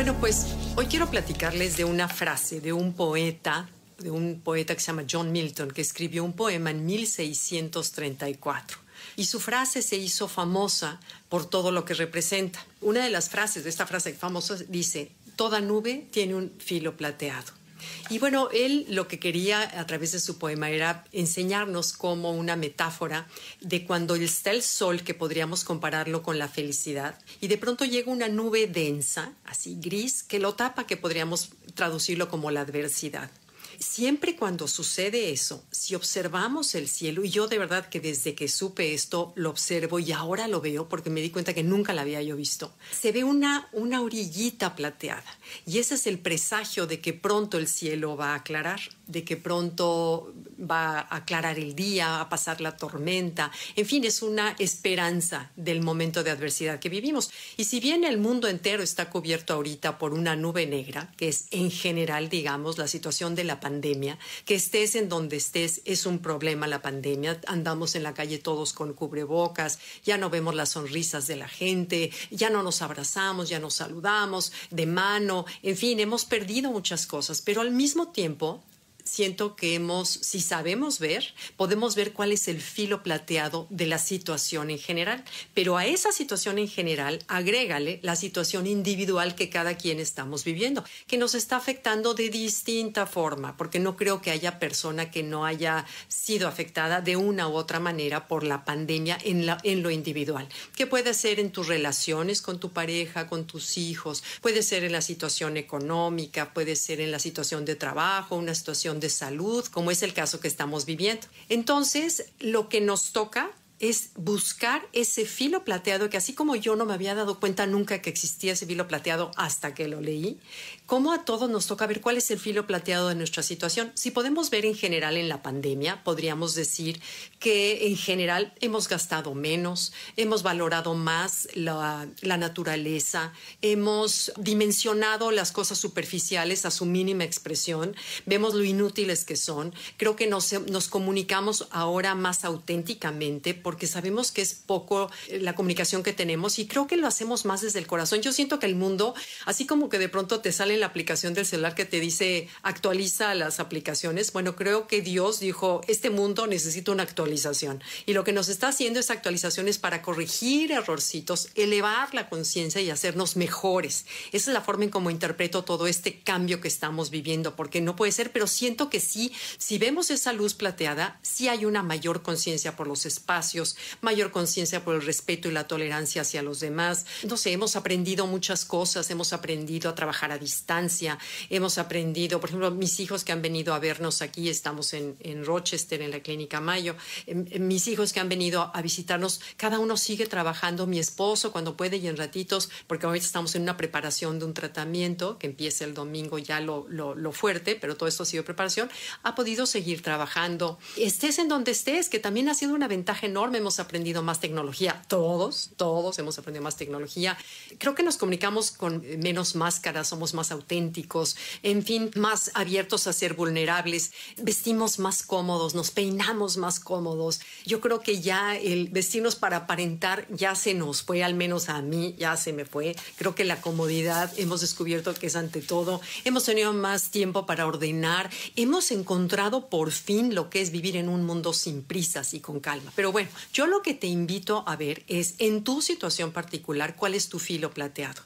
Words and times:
Bueno, 0.00 0.18
pues 0.18 0.46
hoy 0.76 0.86
quiero 0.86 1.10
platicarles 1.10 1.76
de 1.76 1.84
una 1.84 2.08
frase 2.08 2.62
de 2.62 2.72
un 2.72 2.94
poeta, 2.94 3.68
de 3.98 4.10
un 4.10 4.40
poeta 4.40 4.74
que 4.74 4.80
se 4.80 4.86
llama 4.86 5.04
John 5.06 5.30
Milton, 5.30 5.70
que 5.72 5.82
escribió 5.82 6.24
un 6.24 6.32
poema 6.32 6.70
en 6.70 6.86
1634. 6.86 8.78
Y 9.16 9.26
su 9.26 9.40
frase 9.40 9.82
se 9.82 9.98
hizo 9.98 10.26
famosa 10.26 11.00
por 11.28 11.44
todo 11.44 11.70
lo 11.70 11.84
que 11.84 11.92
representa. 11.92 12.64
Una 12.80 13.04
de 13.04 13.10
las 13.10 13.28
frases 13.28 13.62
de 13.62 13.68
esta 13.68 13.86
frase 13.86 14.14
famosa 14.14 14.56
dice, 14.68 15.12
toda 15.36 15.60
nube 15.60 16.06
tiene 16.10 16.34
un 16.34 16.50
filo 16.58 16.96
plateado. 16.96 17.59
Y 18.08 18.18
bueno, 18.18 18.48
él 18.52 18.86
lo 18.88 19.08
que 19.08 19.18
quería 19.18 19.62
a 19.78 19.86
través 19.86 20.12
de 20.12 20.20
su 20.20 20.38
poema 20.38 20.70
era 20.70 21.04
enseñarnos 21.12 21.92
como 21.92 22.32
una 22.32 22.56
metáfora 22.56 23.26
de 23.60 23.84
cuando 23.84 24.14
está 24.14 24.50
el 24.50 24.62
sol, 24.62 25.02
que 25.02 25.14
podríamos 25.14 25.64
compararlo 25.64 26.22
con 26.22 26.38
la 26.38 26.48
felicidad, 26.48 27.18
y 27.40 27.48
de 27.48 27.58
pronto 27.58 27.84
llega 27.84 28.12
una 28.12 28.28
nube 28.28 28.66
densa, 28.66 29.32
así 29.44 29.76
gris, 29.80 30.22
que 30.22 30.38
lo 30.38 30.54
tapa, 30.54 30.86
que 30.86 30.96
podríamos 30.96 31.50
traducirlo 31.74 32.28
como 32.28 32.50
la 32.50 32.62
adversidad 32.62 33.30
siempre 33.78 34.36
cuando 34.36 34.68
sucede 34.68 35.30
eso, 35.30 35.64
si 35.70 35.94
observamos 35.94 36.74
el 36.74 36.88
cielo, 36.88 37.24
y 37.24 37.30
yo 37.30 37.48
de 37.48 37.58
verdad 37.58 37.88
que 37.88 38.00
desde 38.00 38.34
que 38.34 38.48
supe 38.48 38.94
esto 38.94 39.32
lo 39.36 39.50
observo 39.50 39.98
y 39.98 40.12
ahora 40.12 40.48
lo 40.48 40.60
veo 40.60 40.88
porque 40.88 41.10
me 41.10 41.20
di 41.20 41.30
cuenta 41.30 41.54
que 41.54 41.62
nunca 41.62 41.94
la 41.94 42.02
había 42.02 42.22
yo 42.22 42.36
visto, 42.36 42.72
se 42.90 43.12
ve 43.12 43.24
una, 43.24 43.68
una 43.72 44.02
orillita 44.02 44.76
plateada. 44.76 45.24
Y 45.66 45.78
ese 45.78 45.94
es 45.94 46.06
el 46.06 46.18
presagio 46.18 46.86
de 46.86 47.00
que 47.00 47.12
pronto 47.12 47.58
el 47.58 47.68
cielo 47.68 48.16
va 48.16 48.32
a 48.32 48.36
aclarar, 48.36 48.80
de 49.06 49.24
que 49.24 49.36
pronto 49.36 50.32
va 50.60 51.00
a 51.00 51.16
aclarar 51.16 51.58
el 51.58 51.74
día, 51.74 52.20
a 52.20 52.28
pasar 52.28 52.60
la 52.60 52.76
tormenta, 52.76 53.50
en 53.76 53.86
fin, 53.86 54.04
es 54.04 54.22
una 54.22 54.54
esperanza 54.58 55.50
del 55.56 55.80
momento 55.80 56.22
de 56.22 56.30
adversidad 56.30 56.78
que 56.78 56.88
vivimos. 56.88 57.30
Y 57.56 57.64
si 57.64 57.80
bien 57.80 58.04
el 58.04 58.18
mundo 58.18 58.48
entero 58.48 58.82
está 58.82 59.10
cubierto 59.10 59.54
ahorita 59.54 59.98
por 59.98 60.12
una 60.12 60.36
nube 60.36 60.66
negra, 60.66 61.12
que 61.16 61.28
es 61.28 61.46
en 61.50 61.70
general, 61.70 62.28
digamos, 62.28 62.78
la 62.78 62.88
situación 62.88 63.34
de 63.34 63.44
la 63.44 63.60
pandemia, 63.60 64.18
que 64.44 64.54
estés 64.54 64.94
en 64.94 65.08
donde 65.08 65.36
estés 65.36 65.82
es 65.84 66.06
un 66.06 66.18
problema 66.18 66.66
la 66.66 66.82
pandemia. 66.82 67.40
Andamos 67.46 67.94
en 67.94 68.02
la 68.02 68.14
calle 68.14 68.38
todos 68.38 68.72
con 68.72 68.94
cubrebocas, 68.94 69.78
ya 70.04 70.18
no 70.18 70.30
vemos 70.30 70.54
las 70.54 70.70
sonrisas 70.70 71.26
de 71.26 71.36
la 71.36 71.48
gente, 71.48 72.10
ya 72.30 72.50
no 72.50 72.62
nos 72.62 72.82
abrazamos, 72.82 73.48
ya 73.48 73.58
nos 73.58 73.74
saludamos 73.74 74.52
de 74.70 74.86
mano, 74.86 75.44
en 75.62 75.76
fin, 75.76 76.00
hemos 76.00 76.24
perdido 76.24 76.70
muchas 76.70 77.06
cosas, 77.06 77.42
pero 77.42 77.60
al 77.60 77.70
mismo 77.70 78.08
tiempo 78.08 78.62
siento 79.04 79.56
que 79.56 79.74
hemos, 79.74 80.08
si 80.08 80.40
sabemos 80.40 80.98
ver, 80.98 81.34
podemos 81.56 81.94
ver 81.94 82.12
cuál 82.12 82.32
es 82.32 82.48
el 82.48 82.60
filo 82.60 83.02
plateado 83.02 83.66
de 83.70 83.86
la 83.86 83.98
situación 83.98 84.70
en 84.70 84.78
general. 84.78 85.24
Pero 85.54 85.76
a 85.76 85.86
esa 85.86 86.12
situación 86.12 86.58
en 86.58 86.68
general, 86.68 87.20
agrégale 87.28 88.00
la 88.02 88.16
situación 88.16 88.66
individual 88.66 89.34
que 89.34 89.50
cada 89.50 89.76
quien 89.76 90.00
estamos 90.00 90.44
viviendo, 90.44 90.84
que 91.06 91.18
nos 91.18 91.34
está 91.34 91.56
afectando 91.56 92.14
de 92.14 92.28
distinta 92.30 93.06
forma, 93.06 93.56
porque 93.56 93.78
no 93.78 93.96
creo 93.96 94.20
que 94.20 94.30
haya 94.30 94.58
persona 94.58 95.10
que 95.10 95.22
no 95.22 95.44
haya 95.44 95.86
sido 96.08 96.48
afectada 96.48 97.00
de 97.00 97.16
una 97.16 97.48
u 97.48 97.54
otra 97.54 97.80
manera 97.80 98.26
por 98.26 98.44
la 98.44 98.64
pandemia 98.64 99.18
en, 99.22 99.82
lo 99.82 99.90
individual, 99.90 100.48
que 100.76 100.86
puede 100.86 101.14
ser 101.14 101.40
en 101.40 101.50
tus 101.50 101.68
relaciones 101.68 102.42
con 102.42 102.58
tu 102.58 102.72
pareja, 102.72 103.26
con 103.26 103.46
tus 103.46 103.78
hijos, 103.78 104.22
puede 104.40 104.62
ser 104.62 104.84
en 104.84 104.92
la 104.92 105.02
situación 105.02 105.56
económica, 105.56 106.52
puede 106.52 106.76
ser 106.76 107.00
en 107.00 107.10
la 107.10 107.18
situación 107.18 107.64
de 107.64 107.76
trabajo, 107.76 108.36
una 108.36 108.54
situación 108.54 108.89
de 108.98 109.10
salud, 109.10 109.64
como 109.66 109.92
es 109.92 110.02
el 110.02 110.12
caso 110.14 110.40
que 110.40 110.48
estamos 110.48 110.86
viviendo. 110.86 111.26
Entonces, 111.48 112.24
lo 112.40 112.68
que 112.68 112.80
nos 112.80 113.12
toca 113.12 113.50
es 113.80 114.10
buscar 114.14 114.86
ese 114.92 115.24
filo 115.24 115.64
plateado 115.64 116.10
que 116.10 116.18
así 116.18 116.34
como 116.34 116.54
yo 116.54 116.76
no 116.76 116.84
me 116.84 116.92
había 116.92 117.14
dado 117.14 117.40
cuenta 117.40 117.66
nunca 117.66 118.02
que 118.02 118.10
existía 118.10 118.52
ese 118.52 118.66
filo 118.66 118.86
plateado 118.86 119.30
hasta 119.36 119.74
que 119.74 119.88
lo 119.88 120.02
leí, 120.02 120.38
como 120.84 121.12
a 121.12 121.24
todos 121.24 121.48
nos 121.48 121.66
toca 121.66 121.86
ver 121.86 122.02
cuál 122.02 122.18
es 122.18 122.30
el 122.30 122.38
filo 122.38 122.66
plateado 122.66 123.08
de 123.08 123.14
nuestra 123.14 123.42
situación. 123.42 123.90
Si 123.94 124.10
podemos 124.10 124.50
ver 124.50 124.66
en 124.66 124.74
general 124.74 125.16
en 125.16 125.30
la 125.30 125.42
pandemia, 125.42 126.04
podríamos 126.04 126.54
decir 126.54 127.00
que 127.38 127.86
en 127.86 127.96
general 127.96 128.52
hemos 128.60 128.86
gastado 128.86 129.34
menos, 129.34 129.94
hemos 130.16 130.42
valorado 130.42 130.94
más 130.94 131.48
la, 131.54 132.06
naturaleza, 132.22 133.32
hemos 133.62 134.32
dimensionado 134.36 135.30
las 135.30 135.52
cosas 135.52 135.78
superficiales 135.78 136.66
a 136.66 136.70
su 136.70 136.84
mínima 136.84 137.24
expresión, 137.24 137.96
vemos 138.26 138.52
lo 138.52 138.64
inútiles 138.64 139.24
que 139.24 139.36
son, 139.36 139.74
creo 139.96 140.16
que 140.16 140.26
nos, 140.26 140.52
nos 140.68 140.88
comunicamos 140.88 141.66
ahora 141.70 142.14
más 142.14 142.44
auténticamente 142.44 143.54
porque 143.70 143.86
sabemos 143.86 144.32
que 144.32 144.42
es 144.42 144.52
poco 144.52 145.12
eh, 145.28 145.38
la 145.38 145.54
comunicación 145.54 146.02
que 146.02 146.12
tenemos 146.12 146.58
y 146.58 146.66
creo 146.66 146.88
que 146.88 146.96
lo 146.96 147.06
hacemos 147.06 147.44
más 147.44 147.60
desde 147.60 147.78
el 147.78 147.86
corazón. 147.86 148.20
Yo 148.20 148.32
siento 148.32 148.58
que 148.58 148.66
el 148.66 148.74
mundo, 148.74 149.14
así 149.46 149.64
como 149.64 149.88
que 149.88 150.00
de 150.00 150.08
pronto 150.08 150.40
te 150.40 150.50
sale 150.50 150.76
la 150.76 150.86
aplicación 150.86 151.34
del 151.34 151.46
celular 151.46 151.76
que 151.76 151.84
te 151.84 152.00
dice 152.00 152.48
actualiza 152.62 153.32
las 153.36 153.60
aplicaciones, 153.60 154.32
bueno, 154.32 154.56
creo 154.56 154.88
que 154.88 155.02
Dios 155.02 155.38
dijo, 155.38 155.82
este 155.86 156.10
mundo 156.10 156.48
necesita 156.48 156.90
una 156.90 157.04
actualización 157.04 157.80
y 158.06 158.12
lo 158.12 158.24
que 158.24 158.32
nos 158.32 158.48
está 158.48 158.66
haciendo 158.66 158.98
es 158.98 159.08
actualizaciones 159.08 159.78
para 159.78 160.02
corregir 160.02 160.72
errorcitos, 160.72 161.50
elevar 161.54 162.12
la 162.12 162.28
conciencia 162.28 162.80
y 162.80 162.90
hacernos 162.90 163.36
mejores. 163.36 164.04
Esa 164.32 164.50
es 164.50 164.54
la 164.54 164.62
forma 164.62 164.82
en 164.82 164.90
cómo 164.90 165.10
interpreto 165.10 165.62
todo 165.62 165.86
este 165.86 166.18
cambio 166.18 166.60
que 166.60 166.66
estamos 166.66 167.10
viviendo, 167.10 167.54
porque 167.54 167.80
no 167.80 167.94
puede 167.94 168.10
ser, 168.10 168.32
pero 168.32 168.48
siento 168.48 168.90
que 168.90 168.98
sí, 168.98 169.32
si 169.58 169.78
vemos 169.78 170.10
esa 170.10 170.32
luz 170.32 170.54
plateada, 170.54 171.20
sí 171.22 171.46
hay 171.46 171.66
una 171.66 171.84
mayor 171.84 172.22
conciencia 172.22 172.74
por 172.74 172.88
los 172.88 173.06
espacios 173.06 173.59
mayor 174.00 174.30
conciencia 174.30 174.84
por 174.84 174.94
el 174.94 175.02
respeto 175.02 175.48
y 175.48 175.52
la 175.52 175.66
tolerancia 175.66 176.22
hacia 176.22 176.42
los 176.42 176.60
demás. 176.60 177.06
No 177.26 177.36
sé, 177.36 177.52
hemos 177.52 177.76
aprendido 177.76 178.26
muchas 178.26 178.64
cosas, 178.64 179.10
hemos 179.10 179.32
aprendido 179.32 179.90
a 179.90 179.94
trabajar 179.94 180.32
a 180.32 180.38
distancia, 180.38 181.18
hemos 181.48 181.78
aprendido, 181.78 182.40
por 182.40 182.50
ejemplo, 182.50 182.70
mis 182.70 183.00
hijos 183.00 183.24
que 183.24 183.32
han 183.32 183.42
venido 183.42 183.74
a 183.74 183.78
vernos 183.78 184.22
aquí, 184.22 184.48
estamos 184.48 184.92
en, 184.92 185.16
en 185.20 185.44
Rochester, 185.44 186.02
en 186.02 186.10
la 186.10 186.20
Clínica 186.20 186.60
Mayo, 186.60 186.96
em, 187.26 187.44
em, 187.50 187.66
mis 187.66 187.88
hijos 187.88 188.12
que 188.12 188.20
han 188.20 188.28
venido 188.28 188.70
a 188.74 188.82
visitarnos, 188.82 189.40
cada 189.56 189.78
uno 189.78 189.96
sigue 189.96 190.26
trabajando, 190.26 190.86
mi 190.86 190.98
esposo 190.98 191.52
cuando 191.52 191.76
puede 191.76 191.96
y 191.96 192.06
en 192.06 192.16
ratitos, 192.16 192.70
porque 192.86 193.06
ahorita 193.06 193.26
estamos 193.26 193.54
en 193.54 193.62
una 193.62 193.76
preparación 193.76 194.38
de 194.38 194.44
un 194.44 194.54
tratamiento 194.54 195.38
que 195.38 195.46
empieza 195.46 195.84
el 195.84 195.94
domingo 195.94 196.38
ya 196.38 196.60
lo, 196.60 196.86
lo, 196.88 197.14
lo 197.14 197.32
fuerte, 197.32 197.76
pero 197.76 197.96
todo 197.96 198.08
esto 198.08 198.22
ha 198.22 198.26
sido 198.26 198.44
preparación, 198.44 198.90
ha 199.22 199.34
podido 199.34 199.66
seguir 199.66 200.02
trabajando. 200.02 200.78
Estés 200.96 201.38
en 201.38 201.48
donde 201.48 201.72
estés, 201.72 202.08
que 202.08 202.18
también 202.18 202.48
ha 202.48 202.54
sido 202.54 202.74
una 202.74 202.88
ventaja 202.88 203.26
enorme 203.26 203.49
hemos 203.58 203.80
aprendido 203.80 204.22
más 204.22 204.40
tecnología, 204.40 205.02
todos, 205.08 205.70
todos 205.76 206.18
hemos 206.18 206.38
aprendido 206.38 206.62
más 206.62 206.76
tecnología. 206.76 207.36
Creo 207.78 207.94
que 207.94 208.02
nos 208.02 208.16
comunicamos 208.16 208.70
con 208.70 209.02
menos 209.18 209.54
máscaras, 209.54 210.08
somos 210.08 210.34
más 210.34 210.50
auténticos, 210.52 211.36
en 211.62 211.82
fin, 211.82 212.10
más 212.14 212.50
abiertos 212.54 213.06
a 213.06 213.12
ser 213.12 213.34
vulnerables, 213.34 214.12
vestimos 214.36 214.98
más 214.98 215.22
cómodos, 215.22 215.74
nos 215.74 215.90
peinamos 215.90 216.56
más 216.56 216.80
cómodos. 216.80 217.40
Yo 217.64 217.80
creo 217.80 218.00
que 218.00 218.20
ya 218.20 218.56
el 218.56 218.88
vestirnos 218.88 219.36
para 219.36 219.58
aparentar 219.58 220.26
ya 220.30 220.54
se 220.54 220.74
nos 220.74 221.02
fue, 221.02 221.22
al 221.22 221.34
menos 221.34 221.68
a 221.68 221.82
mí 221.82 222.14
ya 222.18 222.36
se 222.36 222.52
me 222.52 222.64
fue. 222.64 222.96
Creo 223.16 223.34
que 223.34 223.44
la 223.44 223.60
comodidad 223.60 224.32
hemos 224.36 224.60
descubierto 224.60 225.14
que 225.14 225.26
es 225.26 225.36
ante 225.36 225.60
todo. 225.60 226.00
Hemos 226.24 226.44
tenido 226.44 226.72
más 226.72 227.10
tiempo 227.10 227.46
para 227.46 227.66
ordenar, 227.66 228.30
hemos 228.56 228.90
encontrado 228.90 229.68
por 229.68 229.90
fin 229.90 230.34
lo 230.34 230.50
que 230.50 230.60
es 230.60 230.70
vivir 230.70 230.96
en 230.96 231.08
un 231.08 231.24
mundo 231.24 231.52
sin 231.52 231.82
prisas 231.82 232.34
y 232.34 232.40
con 232.40 232.60
calma. 232.60 232.92
Pero 232.94 233.12
bueno, 233.12 233.28
yo 233.52 233.66
lo 233.66 233.82
que 233.82 233.94
te 233.94 234.06
invito 234.06 234.64
a 234.66 234.76
ver 234.76 235.04
es 235.06 235.34
en 235.38 235.64
tu 235.64 235.82
situación 235.82 236.32
particular 236.32 236.96
cuál 236.96 237.14
es 237.14 237.28
tu 237.28 237.38
filo 237.38 237.70
plateado. 237.72 238.22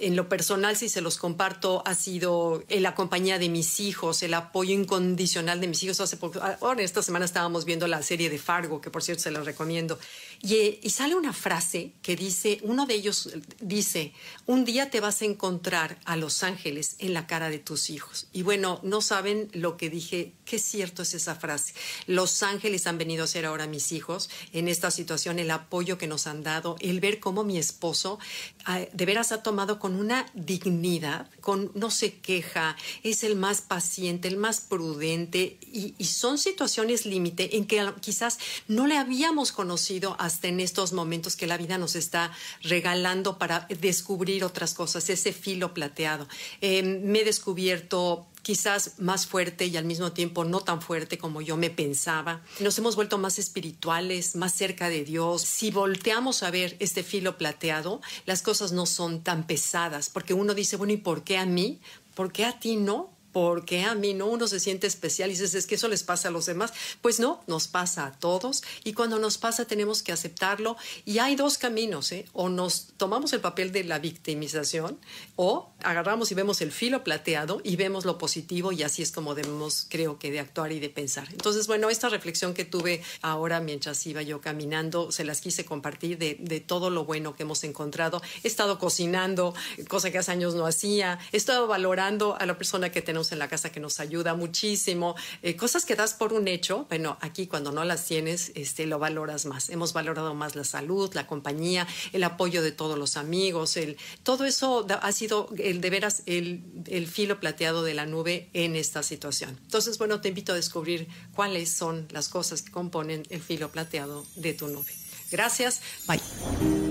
En 0.00 0.16
lo 0.16 0.28
personal, 0.28 0.76
si 0.76 0.88
se 0.88 1.00
los 1.00 1.16
comparto, 1.16 1.82
ha 1.86 1.94
sido 1.94 2.64
la 2.68 2.94
compañía 2.94 3.38
de 3.38 3.48
mis 3.48 3.80
hijos, 3.80 4.22
el 4.22 4.34
apoyo 4.34 4.74
incondicional 4.74 5.60
de 5.60 5.68
mis 5.68 5.82
hijos. 5.82 6.00
Hace 6.00 6.16
poco, 6.16 6.40
ahora 6.60 6.82
esta 6.82 7.02
semana 7.02 7.24
estábamos 7.24 7.64
viendo 7.64 7.86
la 7.86 8.02
serie 8.02 8.30
de 8.30 8.38
Fargo, 8.38 8.80
que 8.80 8.90
por 8.90 9.02
cierto 9.02 9.22
se 9.22 9.30
la 9.30 9.42
recomiendo. 9.42 9.98
Y, 10.40 10.78
y 10.82 10.90
sale 10.90 11.14
una 11.14 11.32
frase 11.32 11.92
que 12.02 12.16
dice, 12.16 12.60
uno 12.62 12.86
de 12.86 12.94
ellos 12.94 13.30
dice, 13.60 14.12
un 14.46 14.64
día 14.64 14.90
te 14.90 15.00
vas 15.00 15.22
a 15.22 15.24
encontrar 15.24 15.98
a 16.04 16.16
los 16.16 16.42
ángeles 16.42 16.96
en 16.98 17.14
la 17.14 17.26
cara 17.26 17.50
de 17.50 17.58
tus 17.58 17.90
hijos. 17.90 18.28
Y 18.32 18.42
bueno, 18.42 18.80
no 18.82 19.00
saben 19.00 19.48
lo 19.52 19.76
que 19.76 19.90
dije, 19.90 20.32
qué 20.44 20.58
cierto 20.58 21.02
es 21.02 21.14
esa 21.14 21.34
frase. 21.34 21.74
Los 22.06 22.42
ángeles 22.42 22.86
han 22.86 22.98
venido 22.98 23.24
a 23.24 23.26
ser 23.26 23.46
ahora 23.46 23.66
mis 23.66 23.92
hijos 23.92 24.30
en 24.52 24.68
esta 24.68 24.90
situación, 24.90 25.38
el 25.38 25.50
apoyo 25.50 25.98
que 25.98 26.06
nos 26.06 26.26
han 26.26 26.42
dado, 26.42 26.76
el 26.80 27.00
ver 27.00 27.20
cómo 27.20 27.44
mi 27.44 27.58
esposo 27.58 28.18
ah, 28.64 28.80
de 28.92 29.06
veras 29.06 29.32
ha 29.32 29.42
tomado 29.42 29.78
con 29.78 29.94
una 29.94 30.26
dignidad, 30.34 31.28
con 31.40 31.70
no 31.74 31.90
se 31.90 32.14
queja, 32.14 32.76
es 33.02 33.22
el 33.22 33.36
más 33.36 33.60
paciente, 33.60 34.28
el 34.28 34.36
más 34.36 34.60
prudente 34.60 35.58
y, 35.72 35.94
son 36.08 36.38
situaciones 36.38 37.06
límite 37.06 37.56
en 37.56 37.66
que 37.66 37.92
quizás 38.00 38.38
no 38.66 38.86
le 38.86 38.96
habíamos 38.96 39.52
conocido 39.52 40.16
hasta 40.18 40.48
en 40.48 40.58
estos 40.58 40.92
momentos 40.92 41.36
que 41.36 41.46
la 41.46 41.56
vida 41.56 41.78
nos 41.78 41.94
está 41.94 42.32
regalando 42.62 43.38
para 43.38 43.68
descubrir 43.80 44.42
otras 44.42 44.74
cosas, 44.74 45.08
ese 45.10 45.32
filo 45.32 45.74
plateado. 45.74 46.26
Eh, 46.60 46.82
me 46.82 47.20
he 47.20 47.24
descubierto 47.24 48.26
quizás 48.42 48.98
más 48.98 49.26
fuerte 49.26 49.66
y 49.66 49.76
al 49.76 49.84
mismo 49.84 50.12
tiempo 50.12 50.44
no 50.44 50.60
tan 50.60 50.80
fuerte 50.80 51.18
como 51.18 51.40
yo 51.40 51.56
me 51.56 51.70
pensaba. 51.70 52.42
Nos 52.60 52.78
hemos 52.78 52.96
vuelto 52.96 53.18
más 53.18 53.38
espirituales, 53.38 54.36
más 54.36 54.54
cerca 54.54 54.88
de 54.88 55.04
Dios. 55.04 55.42
Si 55.42 55.70
volteamos 55.70 56.42
a 56.42 56.50
ver 56.50 56.76
este 56.78 57.02
filo 57.02 57.36
plateado, 57.36 58.00
las 58.26 58.42
cosas 58.42 58.72
no 58.72 58.86
son 58.86 59.22
tan 59.22 59.46
pesadas, 59.46 60.10
porque 60.10 60.34
uno 60.34 60.54
dice, 60.54 60.76
bueno, 60.76 60.92
¿y 60.92 60.98
por 60.98 61.24
qué 61.24 61.38
a 61.38 61.46
mí? 61.46 61.80
¿Por 62.14 62.32
qué 62.32 62.44
a 62.44 62.58
ti 62.58 62.76
no? 62.76 63.17
Porque 63.32 63.84
a 63.84 63.94
mí 63.94 64.14
no 64.14 64.26
uno 64.26 64.46
se 64.48 64.60
siente 64.60 64.86
especial 64.86 65.30
y 65.30 65.32
dices, 65.32 65.54
es 65.54 65.66
que 65.66 65.74
eso 65.74 65.88
les 65.88 66.02
pasa 66.02 66.28
a 66.28 66.30
los 66.30 66.46
demás. 66.46 66.72
Pues 67.02 67.20
no, 67.20 67.42
nos 67.46 67.68
pasa 67.68 68.06
a 68.06 68.12
todos 68.12 68.62
y 68.84 68.92
cuando 68.92 69.18
nos 69.18 69.38
pasa 69.38 69.64
tenemos 69.66 70.02
que 70.02 70.12
aceptarlo 70.12 70.76
y 71.04 71.18
hay 71.18 71.36
dos 71.36 71.58
caminos, 71.58 72.12
¿eh? 72.12 72.26
o 72.32 72.48
nos 72.48 72.88
tomamos 72.96 73.32
el 73.32 73.40
papel 73.40 73.72
de 73.72 73.84
la 73.84 73.98
victimización 73.98 74.98
o 75.36 75.70
agarramos 75.82 76.30
y 76.32 76.34
vemos 76.34 76.60
el 76.60 76.72
filo 76.72 77.04
plateado 77.04 77.60
y 77.62 77.76
vemos 77.76 78.04
lo 78.04 78.18
positivo 78.18 78.72
y 78.72 78.82
así 78.82 79.02
es 79.02 79.12
como 79.12 79.34
debemos, 79.34 79.86
creo 79.88 80.18
que, 80.18 80.30
de 80.30 80.40
actuar 80.40 80.72
y 80.72 80.80
de 80.80 80.88
pensar. 80.88 81.28
Entonces, 81.30 81.66
bueno, 81.66 81.90
esta 81.90 82.08
reflexión 82.08 82.54
que 82.54 82.64
tuve 82.64 83.02
ahora 83.22 83.60
mientras 83.60 84.04
iba 84.06 84.22
yo 84.22 84.40
caminando, 84.40 85.12
se 85.12 85.24
las 85.24 85.40
quise 85.40 85.64
compartir 85.64 86.18
de, 86.18 86.36
de 86.40 86.60
todo 86.60 86.90
lo 86.90 87.04
bueno 87.04 87.36
que 87.36 87.42
hemos 87.42 87.64
encontrado. 87.64 88.22
He 88.42 88.48
estado 88.48 88.78
cocinando, 88.78 89.54
cosa 89.88 90.10
que 90.10 90.18
hace 90.18 90.32
años 90.32 90.54
no 90.54 90.66
hacía, 90.66 91.18
he 91.32 91.36
estado 91.36 91.66
valorando 91.66 92.36
a 92.38 92.46
la 92.46 92.56
persona 92.56 92.90
que 92.90 93.02
tenemos 93.02 93.27
en 93.32 93.38
la 93.38 93.48
casa 93.48 93.70
que 93.70 93.80
nos 93.80 94.00
ayuda 94.00 94.34
muchísimo, 94.34 95.14
eh, 95.42 95.56
cosas 95.56 95.84
que 95.84 95.94
das 95.94 96.14
por 96.14 96.32
un 96.32 96.48
hecho, 96.48 96.86
bueno, 96.88 97.18
aquí 97.20 97.46
cuando 97.46 97.72
no 97.72 97.84
las 97.84 98.04
tienes, 98.04 98.52
este, 98.54 98.86
lo 98.86 98.98
valoras 98.98 99.46
más. 99.46 99.70
Hemos 99.70 99.92
valorado 99.92 100.34
más 100.34 100.56
la 100.56 100.64
salud, 100.64 101.12
la 101.14 101.26
compañía, 101.26 101.86
el 102.12 102.24
apoyo 102.24 102.62
de 102.62 102.72
todos 102.72 102.98
los 102.98 103.16
amigos, 103.16 103.76
el, 103.76 103.96
todo 104.22 104.44
eso 104.44 104.86
ha 104.88 105.12
sido 105.12 105.48
el 105.58 105.80
de 105.80 105.90
veras 105.90 106.22
el, 106.26 106.62
el 106.86 107.06
filo 107.06 107.40
plateado 107.40 107.82
de 107.82 107.94
la 107.94 108.06
nube 108.06 108.48
en 108.52 108.76
esta 108.76 109.02
situación. 109.02 109.58
Entonces, 109.62 109.98
bueno, 109.98 110.20
te 110.20 110.28
invito 110.28 110.52
a 110.52 110.56
descubrir 110.56 111.08
cuáles 111.34 111.70
son 111.70 112.06
las 112.10 112.28
cosas 112.28 112.62
que 112.62 112.70
componen 112.70 113.24
el 113.30 113.40
filo 113.40 113.70
plateado 113.70 114.26
de 114.36 114.54
tu 114.54 114.68
nube. 114.68 114.92
Gracias. 115.30 115.80
Bye. 116.06 116.87